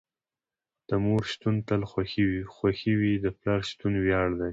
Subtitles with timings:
[0.89, 1.81] د مور شتون تل
[2.59, 4.49] خوښې وي، د پلار شتون وياړ دي.